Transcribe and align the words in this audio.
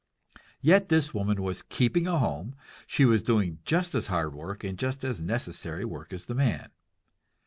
Yet 0.61 0.89
this 0.89 1.13
woman 1.13 1.43
was 1.43 1.61
keeping 1.61 2.07
a 2.07 2.17
home, 2.17 2.55
she 2.87 3.05
was 3.05 3.21
doing 3.21 3.59
just 3.65 3.93
as 3.93 4.07
hard 4.07 4.33
work 4.33 4.63
and 4.63 4.75
just 4.75 5.03
as 5.05 5.21
necessary 5.21 5.85
work 5.85 6.11
as 6.11 6.25
the 6.25 6.33
man. 6.33 6.71